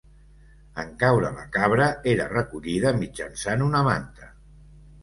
[0.83, 4.35] En caure la cabra era recollida mitjançant una manta.